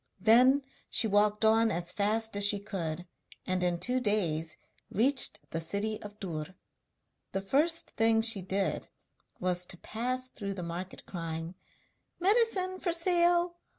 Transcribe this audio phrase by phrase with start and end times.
[0.19, 3.05] Then she walked on as fast as she could,
[3.45, 4.57] and in two days
[4.89, 6.55] reached the city of Dûr.
[7.33, 8.87] The first thing she did
[9.39, 11.53] was to pass through the market crying:
[12.19, 13.57] 'Medicine for sale!